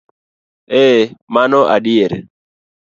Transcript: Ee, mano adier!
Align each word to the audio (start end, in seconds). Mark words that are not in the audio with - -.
Ee, 0.81 0.99
mano 1.33 1.59
adier! 1.75 2.11